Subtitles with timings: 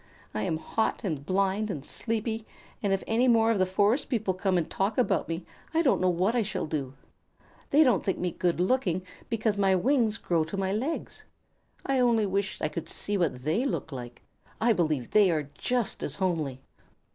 [0.33, 2.47] I am hot and blind and sleepy,
[2.81, 6.01] and if any more of the forest people come and talk about me, I don't
[6.01, 6.95] know what I shall do.
[7.69, 11.23] They don't think me good looking because my wings grow to my legs.
[11.85, 14.23] I only wish I could see what they look like.
[14.59, 16.63] I believe they are just as homely."